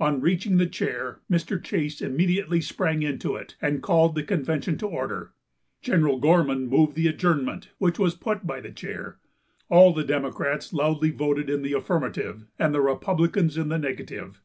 [0.00, 1.62] On reaching the chair, Mr.
[1.62, 5.34] Chase immediately sprang into it, and called the convention to order.
[5.82, 9.18] General Gorman moved the adjournment, which was put by the chair.
[9.68, 14.40] All the Democrats loudly voted in the affirmative and the Republicans in the negative.